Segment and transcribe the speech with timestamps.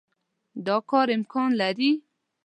[0.65, 1.91] دا کار امکان لري.